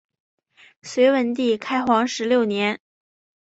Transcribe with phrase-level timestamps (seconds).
[0.81, 2.81] 隋文帝开皇十六年。